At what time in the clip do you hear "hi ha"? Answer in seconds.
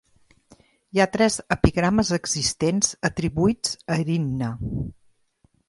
0.95-1.05